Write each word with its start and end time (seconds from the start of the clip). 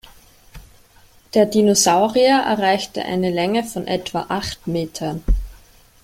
Der 1.35 1.45
Dinosaurier 1.45 2.39
erreichte 2.41 3.05
eine 3.05 3.29
Länge 3.29 3.63
von 3.63 3.85
etwa 3.85 4.25
acht 4.29 4.65
Metern. 4.65 5.23